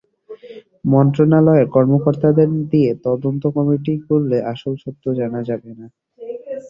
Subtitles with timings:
[0.85, 5.85] মন্ত্রণালয়ের কর্মকর্তাদের দিয়ে তদন্ত কমিটি করলে আসল সত্য জানা যাবে না।